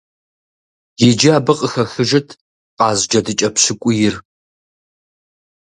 Иджы 1.07 1.29
абы 1.37 1.53
къыхэхыжыт 1.59 2.27
къаз 2.77 2.99
джэдыкӀэ 3.09 3.49
пщыкӀуийр. 3.53 4.15